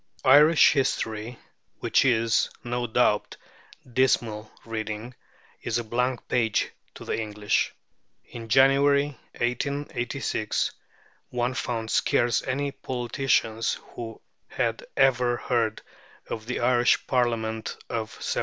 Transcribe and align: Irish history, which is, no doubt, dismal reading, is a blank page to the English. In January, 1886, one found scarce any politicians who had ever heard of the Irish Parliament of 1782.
Irish 0.25 0.71
history, 0.71 1.37
which 1.77 2.03
is, 2.05 2.49
no 2.63 2.87
doubt, 2.87 3.37
dismal 3.93 4.51
reading, 4.65 5.13
is 5.61 5.77
a 5.77 5.83
blank 5.83 6.27
page 6.27 6.71
to 6.95 7.05
the 7.05 7.21
English. 7.21 7.71
In 8.25 8.49
January, 8.49 9.19
1886, 9.37 10.71
one 11.29 11.53
found 11.53 11.91
scarce 11.91 12.41
any 12.47 12.71
politicians 12.71 13.77
who 13.89 14.19
had 14.47 14.87
ever 14.97 15.37
heard 15.37 15.83
of 16.27 16.47
the 16.47 16.59
Irish 16.61 17.05
Parliament 17.05 17.77
of 17.87 18.09
1782. 18.17 18.39